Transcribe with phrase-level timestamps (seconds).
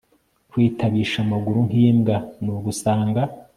[0.51, 3.21] kwitabisha amaguru nk'imbwa ni ugusanga